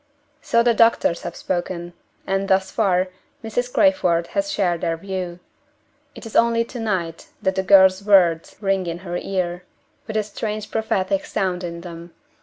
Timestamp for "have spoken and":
1.21-2.47